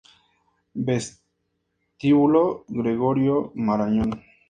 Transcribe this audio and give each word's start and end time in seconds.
Vestíbulo 0.73 2.65
Gregorio 2.67 3.51
Marañón 3.53 4.17